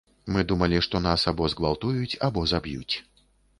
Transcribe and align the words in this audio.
Мы 0.37 0.43
думалі, 0.51 0.79
што 0.85 1.01
нас 1.09 1.27
або 1.33 1.51
згвалтуюць 1.55 2.19
або 2.31 2.47
заб'юць. 2.55 2.95